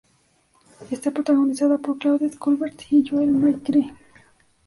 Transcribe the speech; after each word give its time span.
Está 0.89 1.11
protagonizada 1.11 1.77
por 1.77 1.99
Claudette 1.99 2.39
Colbert 2.39 2.79
y 2.91 3.07
Joel 3.07 3.29
McCrea. 3.33 3.95